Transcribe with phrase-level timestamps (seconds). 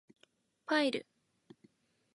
[0.65, 1.07] ファイル